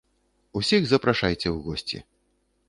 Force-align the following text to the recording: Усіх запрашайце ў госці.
Усіх 0.59 0.87
запрашайце 0.91 1.43
ў 1.43 1.53
госці. 1.67 2.03